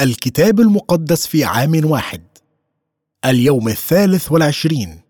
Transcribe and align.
الكتاب 0.00 0.60
المقدس 0.60 1.26
في 1.26 1.44
عام 1.44 1.80
واحد. 1.84 2.22
اليوم 3.24 3.68
الثالث 3.68 4.32
والعشرين. 4.32 5.00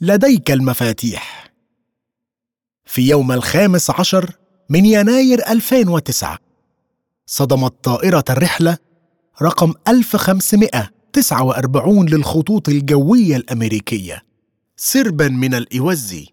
لديك 0.00 0.50
المفاتيح. 0.50 1.52
في 2.84 3.08
يوم 3.08 3.32
الخامس 3.32 3.90
عشر 3.90 4.30
من 4.68 4.86
يناير 4.86 5.48
2009 5.48 6.38
صدمت 7.26 7.84
طائرة 7.84 8.24
الرحلة 8.30 8.78
رقم 9.42 9.74
1549 9.88 12.08
للخطوط 12.08 12.68
الجوية 12.68 13.36
الأمريكية 13.36 14.22
سربا 14.76 15.28
من 15.28 15.54
الإوزي 15.54 16.26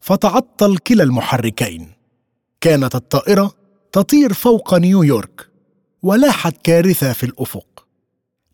فتعطل 0.00 0.78
كلا 0.78 1.04
المحركين. 1.04 1.92
كانت 2.60 2.94
الطائرة 2.94 3.52
تطير 3.92 4.32
فوق 4.32 4.74
نيويورك. 4.74 5.47
ولاحت 6.02 6.56
كارثة 6.62 7.12
في 7.12 7.24
الأفق. 7.24 7.86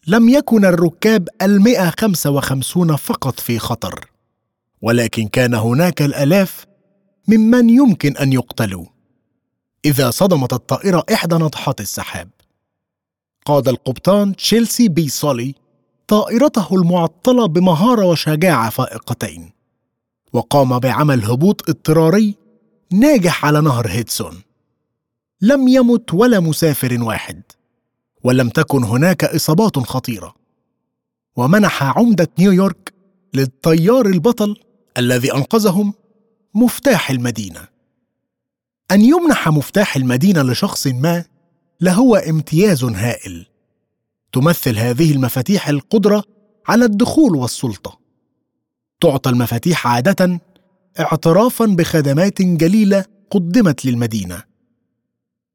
لم 0.06 0.28
يكن 0.28 0.64
الركاب 0.64 1.28
المئة 1.42 1.92
خمسة 2.00 2.30
وخمسون 2.30 2.96
فقط 2.96 3.40
في 3.40 3.58
خطر 3.58 4.10
ولكن 4.82 5.28
كان 5.28 5.54
هناك 5.54 6.02
الآلاف 6.02 6.66
ممن 7.28 7.70
يمكن 7.70 8.16
أن 8.16 8.32
يقتلوا. 8.32 8.86
إذا 9.84 10.10
صدمت 10.10 10.52
الطائرة 10.52 11.04
إحدى 11.12 11.36
ناطحات 11.36 11.80
السحاب. 11.80 12.30
قاد 13.46 13.68
القبطان 13.68 14.36
تشيلسي 14.36 14.88
بي 14.88 15.08
سولي 15.08 15.54
طائرته 16.08 16.74
المعطلة 16.74 17.46
بمهارة 17.46 18.04
وشجاعة 18.04 18.70
فائقتين 18.70 19.52
وقام 20.32 20.78
بعمل 20.78 21.24
هبوط 21.24 21.68
اضطراري 21.68 22.34
ناجح 22.92 23.44
على 23.44 23.60
نهر 23.60 23.88
هيدسون. 23.88 24.42
لم 25.40 25.68
يمت 25.68 26.14
ولا 26.14 26.40
مسافر 26.40 27.02
واحد 27.02 27.42
ولم 28.24 28.48
تكن 28.48 28.84
هناك 28.84 29.24
إصابات 29.24 29.78
خطيرة. 29.78 30.34
ومنح 31.36 31.82
عمدة 31.98 32.28
نيويورك 32.38 32.94
للطيار 33.34 34.06
البطل 34.06 34.56
الذي 34.98 35.34
أنقذهم 35.34 35.94
مفتاح 36.54 37.10
المدينة. 37.10 37.68
أن 38.90 39.00
يمنح 39.00 39.48
مفتاح 39.48 39.96
المدينة 39.96 40.42
لشخص 40.42 40.86
ما 40.86 41.24
لهو 41.80 42.16
امتياز 42.16 42.84
هائل. 42.84 43.46
تمثل 44.32 44.78
هذه 44.78 45.12
المفاتيح 45.12 45.68
القدرة 45.68 46.24
على 46.68 46.84
الدخول 46.84 47.36
والسلطة. 47.36 47.98
تعطى 49.00 49.30
المفاتيح 49.30 49.86
عادة 49.86 50.40
اعترافا 51.00 51.66
بخدمات 51.66 52.42
جليلة 52.42 53.04
قدمت 53.30 53.84
للمدينة. 53.84 54.42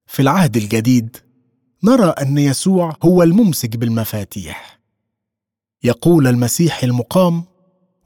في 0.10 0.22
العهد 0.22 0.58
الجديد 0.58 1.18
نرى 1.84 2.10
أن 2.10 2.38
يسوع 2.38 2.96
هو 3.04 3.24
الممسك 3.24 3.78
بالمفاتيح. 3.78 4.80
يقول 5.84 6.28
المسيح 6.28 6.84
المقام 6.84 7.44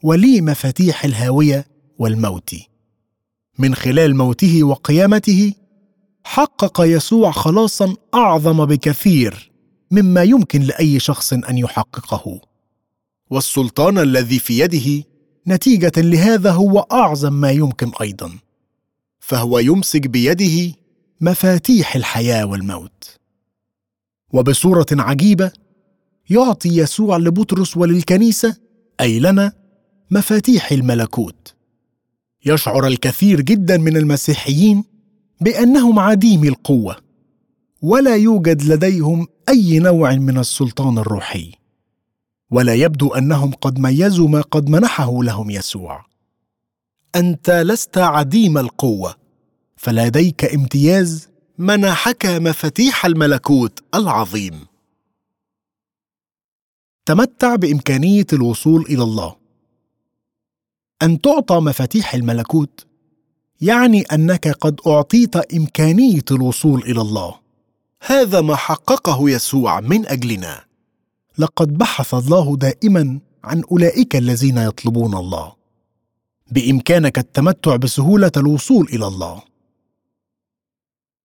ولي 0.03 0.41
مفاتيح 0.41 1.05
الهاوية 1.05 1.67
والموت. 1.99 2.55
من 3.59 3.75
خلال 3.75 4.15
موته 4.15 4.63
وقيامته 4.63 5.53
حقق 6.23 6.81
يسوع 6.81 7.31
خلاصا 7.31 7.95
أعظم 8.13 8.65
بكثير 8.65 9.51
مما 9.91 10.23
يمكن 10.23 10.61
لأي 10.61 10.99
شخص 10.99 11.33
أن 11.33 11.57
يحققه. 11.57 12.41
والسلطان 13.29 13.97
الذي 13.97 14.39
في 14.39 14.59
يده 14.59 15.03
نتيجة 15.47 15.91
لهذا 15.97 16.51
هو 16.51 16.79
أعظم 16.79 17.33
ما 17.33 17.51
يمكن 17.51 17.91
أيضا 18.01 18.31
فهو 19.19 19.59
يمسك 19.59 20.07
بيده 20.07 20.82
مفاتيح 21.23 21.95
الحياة 21.95 22.45
والموت. 22.45 23.19
وبصورة 24.33 24.85
عجيبة 24.91 25.51
يعطي 26.29 26.77
يسوع 26.77 27.17
لبطرس 27.17 27.77
وللكنيسة 27.77 28.57
أي 29.01 29.19
لنا 29.19 29.53
مفاتيح 30.11 30.71
الملكوت. 30.71 31.55
يشعر 32.45 32.87
الكثير 32.87 33.41
جدا 33.41 33.77
من 33.77 33.97
المسيحيين 33.97 34.83
بأنهم 35.41 35.99
عديمي 35.99 36.47
القوة 36.47 36.97
ولا 37.81 38.15
يوجد 38.15 38.63
لديهم 38.63 39.27
أي 39.49 39.79
نوع 39.79 40.15
من 40.15 40.37
السلطان 40.37 40.97
الروحي. 40.97 41.51
ولا 42.51 42.73
يبدو 42.73 43.13
أنهم 43.13 43.51
قد 43.51 43.79
ميزوا 43.79 44.27
ما 44.27 44.41
قد 44.41 44.69
منحه 44.69 45.23
لهم 45.23 45.49
يسوع. 45.49 46.05
أنت 47.15 47.49
لست 47.49 47.97
عديم 47.97 48.57
القوة 48.57 49.22
فلديك 49.83 50.53
امتياز 50.53 51.29
منحك 51.57 52.25
مفاتيح 52.25 53.05
الملكوت 53.05 53.79
العظيم. 53.95 54.65
تمتع 57.05 57.55
بإمكانية 57.55 58.25
الوصول 58.33 58.81
إلى 58.81 59.03
الله. 59.03 59.35
أن 61.01 61.21
تعطى 61.21 61.59
مفاتيح 61.59 62.13
الملكوت 62.13 62.85
يعني 63.61 64.01
أنك 64.01 64.47
قد 64.47 64.79
أعطيت 64.87 65.35
إمكانية 65.35 66.25
الوصول 66.31 66.81
إلى 66.81 67.01
الله. 67.01 67.35
هذا 68.01 68.41
ما 68.41 68.55
حققه 68.55 69.29
يسوع 69.29 69.79
من 69.79 70.07
أجلنا. 70.07 70.63
لقد 71.37 71.77
بحث 71.77 72.13
الله 72.13 72.55
دائما 72.55 73.19
عن 73.43 73.63
أولئك 73.71 74.15
الذين 74.15 74.57
يطلبون 74.57 75.17
الله. 75.17 75.53
بإمكانك 76.51 77.19
التمتع 77.19 77.75
بسهولة 77.75 78.31
الوصول 78.37 78.87
إلى 78.93 79.07
الله. 79.07 79.52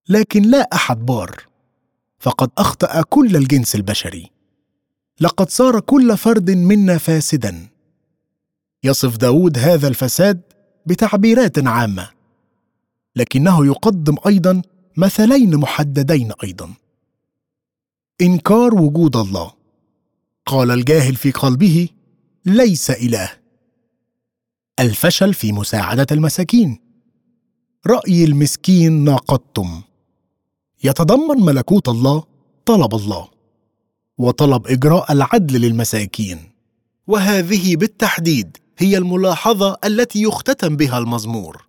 لكن 0.09 0.43
لا 0.43 0.69
أحد 0.73 1.07
بار. 1.07 1.47
فقد 2.19 2.51
أخطأ 2.59 3.03
كل 3.03 3.37
الجنس 3.37 3.75
البشري. 3.75 4.31
لقد 5.21 5.51
صار 5.51 5.81
كل 5.81 6.17
فرد 6.17 6.51
منا 6.51 6.99
فاسدا. 6.99 7.69
يصف 8.85 9.17
داود 9.17 9.59
هذا 9.59 9.89
الفساد 9.89 10.41
بتعبيرات 10.87 11.67
عامة. 11.67 12.09
لكنه 13.17 13.67
يقدم 13.67 14.17
أيضا 14.27 14.63
مثلين 14.97 15.57
محددين 15.57 16.33
أيضا. 16.45 16.75
إنكار 18.21 18.75
وجود 18.75 19.17
الله. 19.17 19.53
قال 20.47 20.71
الجاهل 20.71 21.17
في 21.17 21.31
قلبه 21.31 21.89
ليس 22.45 22.91
إله. 22.91 23.31
الفشل 24.81 25.35
في 25.35 25.53
مساعدة 25.53 26.07
المساكين. 26.13 26.79
رأي 27.87 28.25
المسكين 28.25 28.93
ناقضتم. 29.05 29.83
يتضمن 30.85 31.45
ملكوت 31.45 31.89
الله 31.89 32.25
طلب 32.65 32.95
الله 32.95 33.29
وطلب 34.19 34.67
إجراء 34.67 35.13
العدل 35.13 35.61
للمساكين. 35.61 36.51
وهذه 37.07 37.77
بالتحديد 37.77 38.57
هي 38.79 38.99
الملاحظة 38.99 39.77
التي 39.85 40.23
يختتم 40.23 40.77
بها 40.77 40.99
المزمور. 40.99 41.69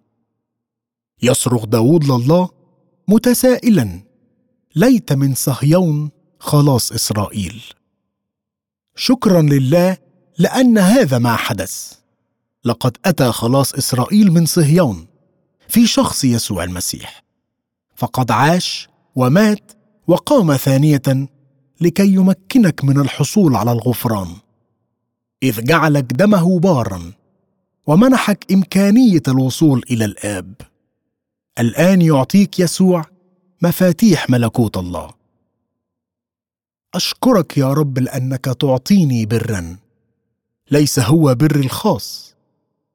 يصرخ 1.22 1.66
داود 1.66 2.04
لله 2.06 2.50
متسائلا 3.08 4.00
ليت 4.76 5.14
من 5.14 5.36
صهيون 5.36 6.12
خلاص 6.40 6.92
إسرائيل. 6.92 7.64
شكرا 8.96 9.42
لله 9.42 9.98
لأن 10.38 10.78
هذا 10.78 11.18
ما 11.18 11.36
حدث. 11.36 11.94
لقد 12.66 12.98
أتى 13.06 13.32
خلاص 13.32 13.74
إسرائيل 13.74 14.32
من 14.32 14.46
صهيون 14.46 15.08
في 15.68 15.88
شخص 15.88 16.24
يسوع 16.24 16.64
المسيح. 16.64 17.24
فقد 17.96 18.32
عاش 18.32 18.90
ومات 19.20 19.72
وقام 20.08 20.56
ثانية 20.56 21.28
لكي 21.82 22.14
يمكنك 22.14 22.84
من 22.84 23.00
الحصول 23.00 23.56
على 23.56 23.72
الغفران. 23.72 24.28
إذ 25.44 25.64
جعلك 25.64 26.14
دمه 26.14 26.60
بارا 26.60 27.12
ومنحك 27.88 28.52
إمكانية 28.52 29.22
الوصول 29.28 29.84
إلى 29.92 30.06
الآب. 30.06 30.54
الآن 31.60 32.02
يعطيك 32.02 32.60
يسوع 32.60 33.06
مفاتيح 33.62 34.30
ملكوت 34.30 34.78
الله. 34.78 35.10
أشكرك 36.94 37.58
يا 37.58 37.74
رب 37.74 38.00
لأنك 38.00 38.46
تعطيني 38.46 39.26
برا. 39.26 39.78
ليس 40.72 41.00
هو 41.00 41.36
بر 41.36 41.56
الخاص. 41.56 42.36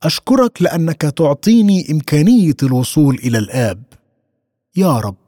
أشكرك 0.03 0.63
لأنك 0.63 1.01
تعطيني 1.01 1.91
إمكانية 1.91 2.57
الوصول 2.63 3.15
إلى 3.15 3.39
الآب. 3.39 3.83
يا 4.77 4.99
رب. 4.99 5.24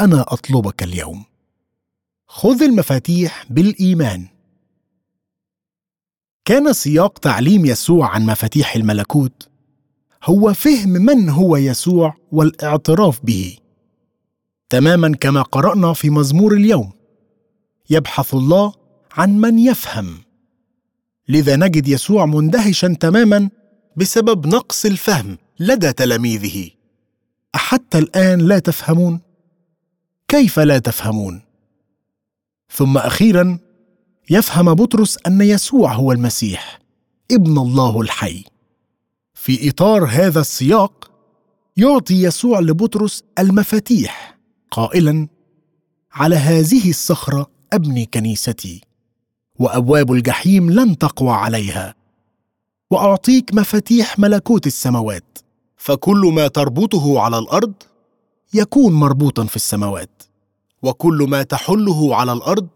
أنا 0.00 0.20
أطلبك 0.20 0.82
اليوم. 0.82 1.24
خذ 2.26 2.62
المفاتيح 2.62 3.46
بالإيمان. 3.50 4.26
كان 6.44 6.72
سياق 6.72 7.18
تعليم 7.18 7.66
يسوع 7.66 8.08
عن 8.08 8.26
مفاتيح 8.26 8.76
الملكوت 8.76 9.48
هو 10.24 10.54
فهم 10.54 10.88
من 10.88 11.28
هو 11.28 11.56
يسوع 11.56 12.14
والاعتراف 12.32 13.20
به. 13.24 13.56
تماما 14.68 15.16
كما 15.16 15.42
قرأنا 15.42 15.92
في 15.92 16.10
مزمور 16.10 16.54
اليوم. 16.54 16.92
يبحث 17.90 18.34
الله 18.34 18.72
عن 19.12 19.38
من 19.38 19.58
يفهم. 19.58 20.18
لذا 21.28 21.56
نجد 21.56 21.88
يسوع 21.88 22.26
مندهشا 22.26 22.96
تماما 23.00 23.50
بسبب 23.96 24.46
نقص 24.46 24.84
الفهم 24.84 25.38
لدى 25.60 25.92
تلاميذه. 25.92 26.70
احتى 27.54 27.98
الآن 27.98 28.38
لا 28.40 28.58
تفهمون؟ 28.58 29.25
كيف 30.28 30.58
لا 30.58 30.78
تفهمون؟ 30.78 31.42
ثم 32.70 32.98
أخيرا 32.98 33.58
يفهم 34.30 34.74
بطرس 34.74 35.18
أن 35.26 35.40
يسوع 35.40 35.92
هو 35.92 36.12
المسيح 36.12 36.80
ابن 37.30 37.58
الله 37.58 38.00
الحي. 38.00 38.44
في 39.34 39.70
إطار 39.70 40.04
هذا 40.04 40.40
السياق 40.40 41.10
يعطي 41.76 42.22
يسوع 42.22 42.60
لبطرس 42.60 43.22
المفاتيح 43.38 44.38
قائلا 44.70 45.28
على 46.12 46.36
هذه 46.36 46.90
الصخرة 46.90 47.50
أبني 47.72 48.06
كنيستي 48.14 48.80
وأبواب 49.58 50.12
الجحيم 50.12 50.70
لن 50.70 50.98
تقوى 50.98 51.30
عليها. 51.32 51.94
وأعطيك 52.90 53.54
مفاتيح 53.54 54.18
ملكوت 54.18 54.66
السماوات. 54.66 55.38
فكل 55.76 56.32
ما 56.34 56.48
تربطه 56.48 57.20
على 57.20 57.38
الأرض 57.38 57.72
يكون 58.54 58.92
مربوطا 58.92 59.44
في 59.44 59.56
السماوات 59.56 60.22
وكل 60.82 61.26
ما 61.28 61.42
تحله 61.42 62.16
على 62.16 62.32
الأرض 62.32 62.68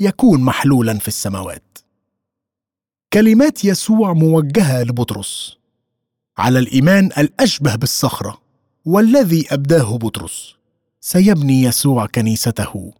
يكون 0.00 0.40
محلولا 0.40 0.98
في 0.98 1.08
السماوات. 1.08 1.78
كلمات 3.12 3.64
يسوع 3.64 4.12
موجهة 4.12 4.82
لبطرس 4.82 5.58
على 6.38 6.58
الإيمان 6.58 7.10
الأشبه 7.18 7.74
بالصخرة 7.74 8.40
والذي 8.84 9.46
أبداه 9.50 9.96
بطرس. 9.98 10.54
سيبني 11.00 11.62
يسوع 11.62 12.06
كنيسته 12.06 12.92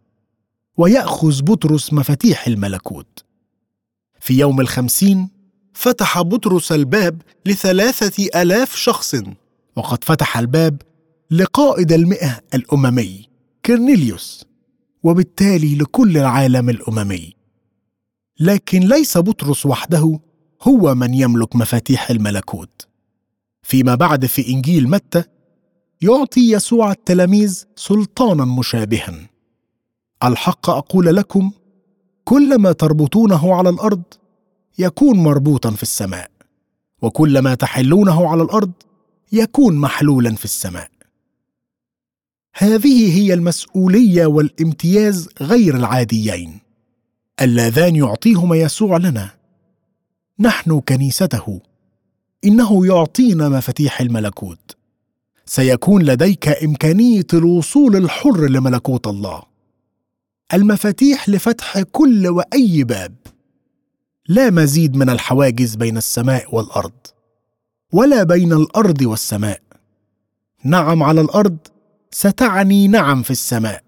ويأخذ 0.77 1.43
بطرس 1.43 1.93
مفاتيح 1.93 2.47
الملكوت. 2.47 3.25
في 4.21 4.39
يوم 4.39 4.61
الخمسين 4.61 5.29
فتح 5.75 6.23
بطرس 6.23 6.73
الباب 6.73 7.23
لثلاثة 7.47 8.43
آلاف 8.43 8.77
شخص 8.77 9.15
وقد 9.77 10.05
فتح 10.05 10.39
الباب 10.39 10.83
لقائد 11.31 11.93
المئة 11.93 12.41
الأممي 12.55 13.29
كرنيليوس 13.65 14.45
وبالتالي 15.03 15.75
لكل 15.75 16.19
العالم 16.19 16.71
الأممي. 16.71 17.35
لكن 18.41 18.81
ليس 18.81 19.19
بطرس 19.19 19.67
وحده 19.67 20.21
هو 20.63 20.95
من 20.95 21.15
يملك 21.15 21.57
مفاتيح 21.57 22.11
الملكوت. 22.11 22.87
فيما 23.63 23.95
بعد 23.95 24.27
في 24.27 24.49
إنجيل 24.49 24.91
متى 24.91 25.25
يعطي 26.03 26.53
يسوع 26.53 26.93
التلاميذ 26.93 27.65
سلطانا 27.77 28.45
مشابها. 28.45 29.29
الحق 30.25 30.71
أقول 30.71 31.17
لكم 31.17 31.51
كل 32.25 32.59
ما 32.59 32.73
تربطونه 32.73 33.55
على 33.55 33.69
الأرض 33.69 34.03
يكون 34.79 35.19
مربوطا 35.19 35.71
في 35.71 35.83
السماء 35.83 36.31
وكل 37.03 37.39
ما 37.39 37.55
تحلونه 37.55 38.29
على 38.29 38.43
الأرض 38.43 38.73
يكون 39.33 39.77
محلولا 39.77 40.35
في 40.35 40.45
السماء. 40.45 40.98
هذه 42.61 43.19
هي 43.19 43.35
المسؤولية 43.35 44.27
والامتياز 44.27 45.29
غير 45.41 45.77
العاديين. 45.77 46.59
اللذان 47.41 47.97
يعطيهما 47.97 48.57
يسوع 48.57 48.97
لنا. 48.97 49.31
نحن 50.39 50.81
كنيسته. 50.81 51.61
إنه 52.45 52.87
يعطينا 52.87 53.49
مفاتيح 53.49 54.01
الملكوت. 54.01 54.77
سيكون 55.47 56.03
لديك 56.03 56.49
إمكانية 56.49 57.27
الوصول 57.35 57.97
الحر 57.97 58.49
لملكوت 58.49 59.07
الله. 59.07 59.43
المفاتيح 60.55 61.29
لفتح 61.29 61.81
كل 61.81 62.29
وأي 62.29 62.85
باب. 62.85 63.15
لا 64.29 64.51
مزيد 64.51 64.97
من 64.97 65.11
الحواجز 65.11 65.75
بين 65.75 65.97
السماء 65.97 66.55
والأرض. 66.55 67.07
ولا 67.93 68.23
بين 68.23 68.53
الأرض 68.53 69.03
والسماء. 69.03 69.61
نعم 70.65 71.03
على 71.03 71.21
الأرض 71.21 71.57
ستعني 72.11 72.89
نعم 72.89 73.23
في 73.23 73.31
السماء. 73.31 73.85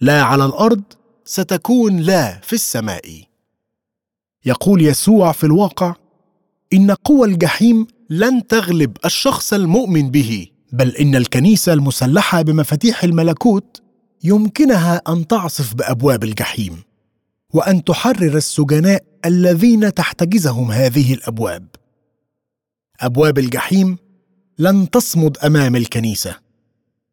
لا 0.00 0.22
على 0.22 0.44
الأرض 0.44 0.82
ستكون 1.24 1.96
لا 1.96 2.40
في 2.40 2.52
السماء. 2.52 3.22
يقول 4.44 4.82
يسوع 4.82 5.32
في 5.32 5.44
الواقع 5.44 5.94
إن 6.72 6.90
قوى 6.90 7.28
الجحيم 7.28 7.86
لن 8.10 8.46
تغلب 8.46 8.96
الشخص 9.04 9.52
المؤمن 9.52 10.10
به 10.10 10.46
بل 10.72 10.96
إن 10.96 11.14
الكنيسة 11.16 11.72
المسلحة 11.72 12.42
بمفاتيح 12.42 13.04
الملكوت 13.04 13.82
يمكنها 14.24 15.02
أن 15.08 15.26
تعصف 15.26 15.74
بأبواب 15.74 16.24
الجحيم 16.24 16.82
وأن 17.54 17.84
تحرر 17.84 18.36
السجناء 18.36 19.04
الذين 19.24 19.94
تحتجزهم 19.94 20.70
هذه 20.70 21.14
الأبواب. 21.14 21.66
أبواب 23.00 23.38
الجحيم 23.38 23.98
لن 24.58 24.90
تصمد 24.90 25.38
أمام 25.38 25.76
الكنيسة. 25.76 26.45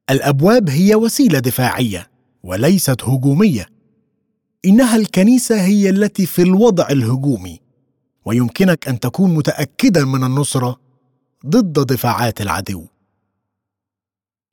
الأبواب 0.09 0.69
هي 0.69 0.95
وسيلة 0.95 1.39
دفاعية 1.39 2.09
وليست 2.43 3.03
هجومية. 3.03 3.69
إنها 4.65 4.95
الكنيسة 4.95 5.61
هي 5.61 5.89
التي 5.89 6.25
في 6.25 6.41
الوضع 6.41 6.87
الهجومي 6.89 7.59
ويمكنك 8.25 8.87
أن 8.87 8.99
تكون 8.99 9.33
متاكدا 9.33 10.05
من 10.05 10.23
النصرة 10.23 10.79
ضد 11.45 11.87
دفاعات 11.87 12.41
العدو. 12.41 12.85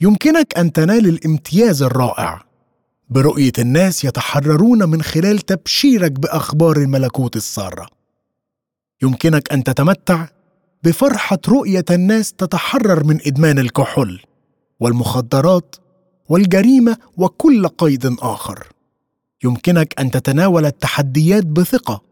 يمكنك 0.00 0.58
أن 0.58 0.73
تنال 0.73 1.08
الامتياز 1.08 1.82
الرائع. 1.82 2.43
برؤية 3.08 3.52
الناس 3.58 4.05
يتحررون 4.05 4.88
من 4.88 5.02
خلال 5.02 5.38
تبشيرك 5.38 6.12
بأخبار 6.12 6.76
الملكوت 6.76 7.37
السارة. 7.37 7.87
يمكنك 9.02 9.52
أن 9.52 9.64
تتمتع 9.64 10.29
بفرحة 10.82 11.38
رؤية 11.49 11.85
الناس 11.91 12.32
تتحرر 12.32 13.05
من 13.05 13.20
إدمان 13.26 13.58
الكحول. 13.58 14.23
والمخدرات 14.81 15.77
والجريمة 16.29 16.97
وكل 17.17 17.69
قيد 17.69 18.17
آخر. 18.21 18.67
يمكنك 19.44 20.00
أن 20.00 20.11
تتناول 20.11 20.67
التحديات 20.67 21.47
بثقة 21.47 22.03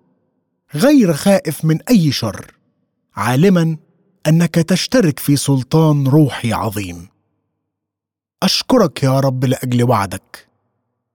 غير 0.74 1.12
خائف 1.12 1.64
من 1.64 1.82
أي 1.82 2.12
شر 2.12 2.54
عالما 3.16 3.76
أنك 4.26 4.54
تشترك 4.54 5.18
في 5.18 5.36
سلطان 5.36 6.06
روحي 6.06 6.52
عظيم. 6.52 7.08
أشكرك 8.42 9.02
يا 9.02 9.20
رب 9.20 9.44
لأجل 9.44 9.82
وعدك 9.82 10.48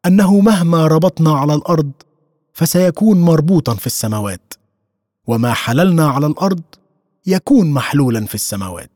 أنه 0.06 0.40
مهما 0.40 0.88
ربطنا 0.88 1.32
على 1.32 1.54
الأرض 1.54 1.92
فسيكون 2.54 3.22
مربوطا 3.22 3.76
في 3.76 3.86
السماوات 3.88 4.54
وما 5.28 5.54
حللنا 5.54 6.08
على 6.08 6.28
الأرض 6.28 6.62
يكون 7.26 7.72
محلولا 7.72 8.26
في 8.26 8.36
السماوات. 8.36 8.92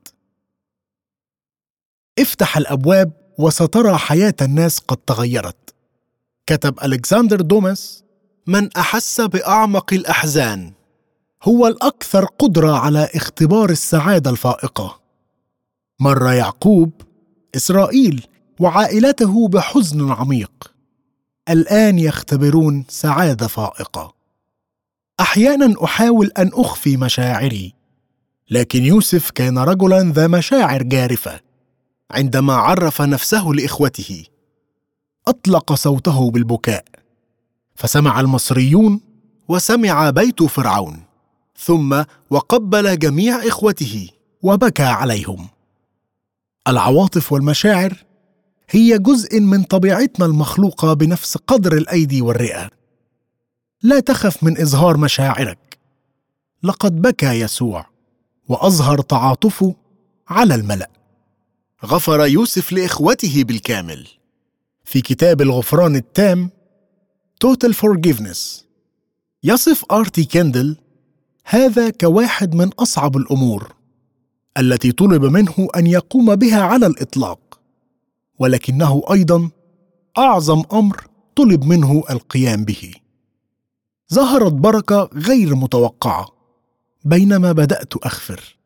افتح 2.20 2.58
الأبواب 2.58 3.12
وسترى 3.38 3.98
حياة 3.98 4.34
الناس 4.42 4.80
قد 4.80 4.98
تغيرت. 4.98 5.76
كتب 6.46 6.80
ألكسندر 6.84 7.42
دوماس 7.42 8.04
من 8.48 8.70
أحس 8.78 9.22
بأعمق 9.22 9.94
الأحزان 9.94 10.74
هو 11.44 11.68
الأكثر 11.68 12.26
قدرة 12.26 12.72
على 12.78 13.10
اختبار 13.16 13.70
السعادة 13.70 14.32
الفائقة. 14.32 15.00
مر 16.00 16.32
يعقوب 16.32 16.92
إسرائيل 17.56 18.26
وعائلته 18.60 19.48
بحزن 19.48 20.12
عميق. 20.12 20.74
الآن 21.50 22.00
يختبرون 22.00 22.86
سعادة 22.90 23.48
فائقة. 23.48 24.14
أحيانا 25.20 25.84
أحاول 25.84 26.32
أن 26.38 26.52
أخفي 26.54 26.98
مشاعري 26.98 27.74
لكن 28.50 28.84
يوسف 28.84 29.32
كان 29.32 29.58
رجلا 29.58 30.12
ذا 30.12 30.28
مشاعر 30.28 30.84
جارفة. 30.84 31.47
عندما 32.12 32.54
عرف 32.54 33.02
نفسه 33.02 33.48
لإخوته. 33.48 34.26
أطلق 35.28 35.74
صوته 35.74 36.32
بالبكاء. 36.32 36.86
فسمع 37.76 38.20
المصريون 38.20 39.02
وسمع 39.48 40.10
بيت 40.10 40.44
فرعون. 40.44 41.04
ثم 41.58 42.04
وقبل 42.30 43.00
جميع 43.00 43.48
إخوته 43.48 44.10
وبكى 44.42 44.84
عليهم. 44.84 45.48
العواطف 46.68 47.32
والمشاعر 47.34 48.04
هي 48.70 48.98
جزء 48.98 49.40
من 49.40 49.64
طبيعتنا 49.64 50.26
المخلوقة 50.26 50.94
بنفس 50.94 51.38
قدر 51.38 51.74
الأيدي 51.74 52.22
والرئة. 52.22 52.70
لا 53.84 54.00
تخف 54.00 54.44
من 54.44 54.62
إظهار 54.62 54.98
مشاعرك. 54.98 55.78
لقد 56.64 57.02
بكى 57.02 57.40
يسوع 57.40 57.86
وأظهر 58.48 59.02
تعاطفه 59.02 59.76
على 60.28 60.56
الملأ. 60.56 60.97
غفر 61.86 62.26
يوسف 62.26 62.72
لإخوته 62.72 63.44
بالكامل. 63.44 64.08
في 64.86 65.02
كتاب 65.02 65.42
الغفران 65.42 65.96
التام 65.96 66.50
Total 67.46 67.74
Forgiveness 67.74 68.64
يصف 69.44 69.86
آرتي 69.92 70.26
كندل 70.26 70.78
هذا 71.44 71.90
كواحد 71.90 72.56
من 72.56 72.68
أصعب 72.68 73.18
الأمور 73.18 73.76
التي 74.58 74.92
طلب 74.92 75.26
منه 75.26 75.68
أن 75.76 75.88
يقوم 75.88 76.36
بها 76.36 76.62
على 76.62 76.86
الإطلاق 76.88 77.60
ولكنه 78.40 79.02
أيضا 79.12 79.50
أعظم 80.18 80.64
أمر 80.74 81.08
طلب 81.36 81.64
منه 81.64 82.04
القيام 82.10 82.66
به. 82.66 82.94
ظهرت 84.14 84.54
بركة 84.54 85.10
غير 85.14 85.56
متوقعة 85.56 86.28
بينما 87.06 87.52
بدأت 87.52 88.06
أغفر 88.06 88.57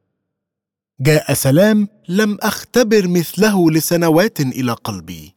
جاء 1.01 1.33
سلام 1.33 1.87
لم 2.09 2.37
أختبر 2.41 3.07
مثله 3.07 3.71
لسنوات 3.71 4.39
إلى 4.39 4.71
قلبي. 4.71 5.35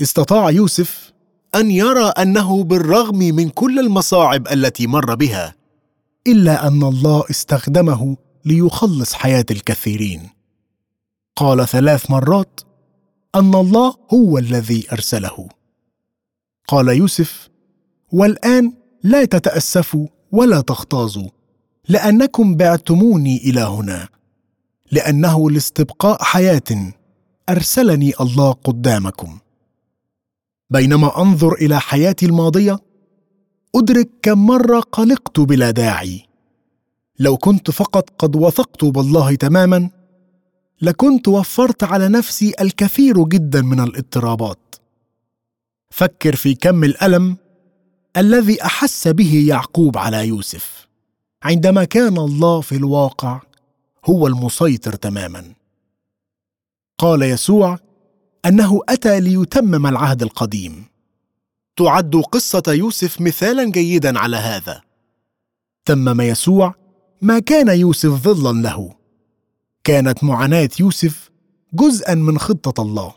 استطاع 0.00 0.50
يوسف 0.50 1.12
أن 1.54 1.70
يرى 1.70 2.04
أنه 2.04 2.64
بالرغم 2.64 3.18
من 3.18 3.48
كل 3.48 3.78
المصاعب 3.78 4.48
التي 4.48 4.86
مر 4.86 5.14
بها 5.14 5.54
إلا 6.26 6.66
أن 6.66 6.82
الله 6.82 7.24
استخدمه 7.30 8.16
ليخلص 8.44 9.12
حياة 9.12 9.46
الكثيرين. 9.50 10.30
قال 11.36 11.68
ثلاث 11.68 12.10
مرات 12.10 12.60
أن 13.34 13.54
الله 13.54 13.94
هو 14.14 14.38
الذي 14.38 14.86
أرسله. 14.92 15.48
قال 16.68 16.88
يوسف 16.88 17.48
والآن 18.12 18.72
لا 19.02 19.24
تتأسفوا 19.24 20.06
ولا 20.32 20.60
تغتاظوا 20.60 21.28
لأنكم 21.88 22.54
بعتموني 22.56 23.36
إلى 23.36 23.60
هنا. 23.60 24.15
لأنه 24.92 25.50
لاستبقاء 25.50 26.22
حياة 26.22 26.92
أرسلني 27.48 28.12
الله 28.20 28.52
قدامكم. 28.52 29.38
بينما 30.70 31.22
أنظر 31.22 31.52
إلى 31.52 31.80
حياتي 31.80 32.26
الماضية 32.26 32.78
أدرك 33.74 34.08
كم 34.22 34.46
مرة 34.46 34.80
قلقت 34.80 35.40
بلا 35.40 35.70
داعي. 35.70 36.22
لو 37.18 37.36
كنت 37.36 37.70
فقط 37.70 38.10
قد 38.18 38.36
وثقت 38.36 38.84
بالله 38.84 39.34
تماما 39.34 39.90
لكنت 40.82 41.28
وفرت 41.28 41.84
على 41.84 42.08
نفسي 42.08 42.52
الكثير 42.60 43.24
جدا 43.24 43.62
من 43.62 43.80
الاضطرابات. 43.80 44.74
فكر 45.90 46.36
في 46.36 46.54
كم 46.54 46.84
الألم 46.84 47.36
الذي 48.16 48.62
أحس 48.64 49.08
به 49.08 49.44
يعقوب 49.48 49.98
على 49.98 50.28
يوسف. 50.28 50.88
عندما 51.42 51.84
كان 51.84 52.18
الله 52.18 52.60
في 52.60 52.76
الواقع 52.76 53.40
هو 54.06 54.26
المسيطر 54.26 54.94
تماما. 54.94 55.52
قال 56.98 57.22
يسوع 57.22 57.78
أنه 58.46 58.80
أتى 58.88 59.20
ليتمم 59.20 59.86
العهد 59.86 60.22
القديم. 60.22 60.84
تعد 61.76 62.16
قصة 62.16 62.62
يوسف 62.68 63.20
مثالا 63.20 63.70
جيدا 63.70 64.18
على 64.18 64.36
هذا. 64.36 64.82
تمم 65.84 66.20
يسوع 66.20 66.74
ما 67.22 67.38
كان 67.38 67.68
يوسف 67.68 68.10
ظلا 68.10 68.62
له. 68.62 68.94
كانت 69.84 70.24
معاناة 70.24 70.70
يوسف 70.80 71.30
جزءا 71.72 72.14
من 72.14 72.38
خطة 72.38 72.82
الله. 72.82 73.14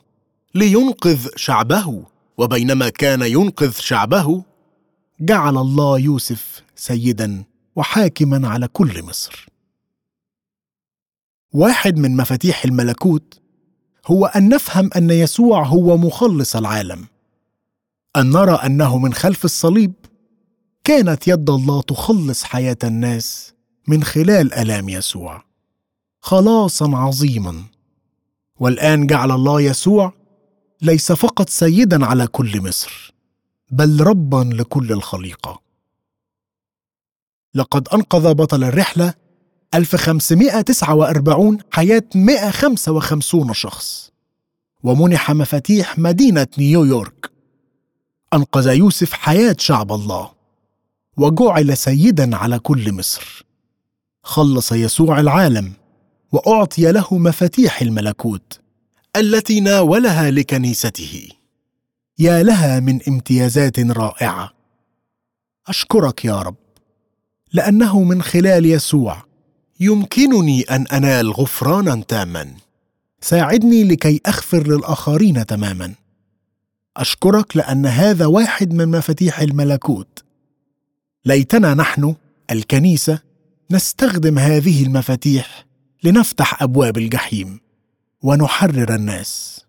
لينقذ 0.56 1.28
شعبه 1.36 2.04
وبينما 2.38 2.90
كان 2.90 3.22
ينقذ 3.22 3.72
شعبه 3.72 4.44
جعل 5.20 5.58
الله 5.58 6.00
يوسف 6.00 6.64
سيدا 6.76 7.44
وحاكما 7.76 8.48
على 8.48 8.68
كل 8.68 9.04
مصر. 9.04 9.49
واحد 11.54 11.98
من 11.98 12.18
مفاتيح 12.18 12.66
الملكوت 12.66 13.40
هو 14.08 14.26
أن 14.26 14.50
نفهم 14.50 14.90
أن 14.96 15.10
يسوع 15.10 15.64
هو 15.66 15.98
مخلص 15.98 16.56
العالم. 16.56 17.08
أن 18.18 18.30
نرى 18.30 18.52
أنه 18.52 18.98
من 18.98 19.14
خلف 19.14 19.46
الصليب 19.46 19.94
كانت 20.84 21.28
يد 21.28 21.50
الله 21.50 21.82
تخلص 21.82 22.44
حياة 22.44 22.78
الناس 22.84 23.54
من 23.88 24.04
خلال 24.04 24.54
ألام 24.54 24.90
يسوع. 24.90 25.44
خلاصا 26.20 26.98
عظيما. 26.98 27.64
والآن 28.60 29.08
جعل 29.08 29.32
الله 29.32 29.62
يسوع 29.62 30.14
ليس 30.82 31.12
فقط 31.12 31.50
سيدا 31.50 32.06
على 32.06 32.28
كل 32.28 32.62
مصر 32.62 33.14
بل 33.72 34.02
ربا 34.02 34.50
لكل 34.54 34.92
الخليقة. 34.92 35.62
لقد 37.56 37.88
أنقذ 37.88 38.34
بطل 38.34 38.64
الرحلة 38.64 39.14
1549 39.74 41.58
حياة 41.72 42.04
155 42.16 43.54
شخص. 43.54 44.12
ومنح 44.84 45.32
مفاتيح 45.32 46.00
مدينة 46.00 46.48
نيويورك. 46.58 47.32
أنقذ 48.34 48.68
يوسف 48.68 49.14
حياة 49.14 49.56
شعب 49.60 49.92
الله. 49.92 50.32
وجعل 51.18 51.78
سيدا 51.78 52.36
على 52.36 52.60
كل 52.60 52.94
مصر. 52.94 53.46
خلص 54.24 54.72
يسوع 54.72 55.20
العالم 55.20 55.74
وأعطي 56.32 56.92
له 56.92 57.18
مفاتيح 57.18 57.82
الملكوت 57.82 58.60
التي 59.16 59.60
ناولها 59.60 60.32
لكنيسته. 60.32 61.30
يا 62.20 62.44
لها 62.44 62.80
من 62.80 63.00
امتيازات 63.08 63.80
رائعة. 63.80 64.52
أشكرك 65.68 66.26
يا 66.26 66.42
رب 66.42 66.56
لأنه 67.54 68.04
من 68.04 68.22
خلال 68.22 68.66
يسوع 68.66 69.29
يمكنني 69.80 70.62
أن 70.62 70.88
أنال 70.88 71.32
غفرانا 71.32 72.04
تاما. 72.08 72.54
ساعدني 73.22 73.84
لكي 73.84 74.22
أغفر 74.28 74.68
للآخرين 74.68 75.46
تماما. 75.46 75.94
أشكرك 76.98 77.58
لأن 77.58 77.86
هذا 77.86 78.26
واحد 78.26 78.74
من 78.74 78.92
مفاتيح 78.92 79.40
الملكوت. 79.40 80.24
ليتنا 81.26 81.74
نحن 81.74 82.16
الكنيسة 82.52 83.20
نستخدم 83.72 84.40
هذه 84.40 84.84
المفاتيح 84.86 85.66
لنفتح 86.04 86.64
أبواب 86.64 86.98
الجحيم 86.98 87.60
ونحرر 88.24 88.96
الناس. 88.96 89.62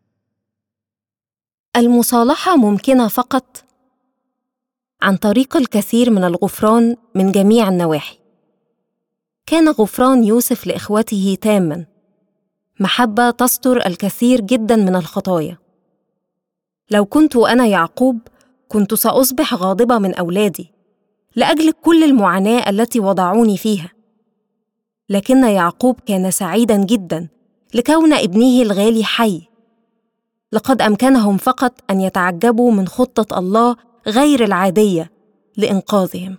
المصالحة 1.76 2.56
ممكنة 2.56 3.08
فقط 3.08 3.64
عن 5.02 5.16
طريق 5.16 5.56
الكثير 5.56 6.10
من 6.10 6.24
الغفران 6.24 6.96
من 7.14 7.32
جميع 7.32 7.68
النواحي. 7.68 8.19
كان 9.50 9.68
غفران 9.68 10.24
يوسف 10.24 10.66
لإخوته 10.66 11.36
تاما. 11.40 11.86
محبة 12.80 13.30
تستر 13.30 13.86
الكثير 13.86 14.40
جدا 14.40 14.76
من 14.76 14.96
الخطايا. 14.96 15.58
لو 16.90 17.04
كنت 17.04 17.36
أنا 17.36 17.66
يعقوب 17.66 18.18
كنت 18.68 18.94
سأصبح 18.94 19.54
غاضبة 19.54 19.98
من 19.98 20.14
أولادي 20.14 20.72
لأجل 21.36 21.72
كل 21.72 22.04
المعاناة 22.04 22.70
التي 22.70 23.00
وضعوني 23.00 23.56
فيها. 23.56 23.90
لكن 25.08 25.44
يعقوب 25.44 26.00
كان 26.06 26.30
سعيدا 26.30 26.84
جدا 26.84 27.28
لكون 27.74 28.12
ابنه 28.12 28.62
الغالي 28.62 29.04
حي. 29.04 29.42
لقد 30.52 30.82
أمكنهم 30.82 31.36
فقط 31.36 31.72
أن 31.90 32.00
يتعجبوا 32.00 32.72
من 32.72 32.88
خطة 32.88 33.38
الله 33.38 33.76
غير 34.06 34.44
العادية 34.44 35.10
لإنقاذهم. 35.56 36.36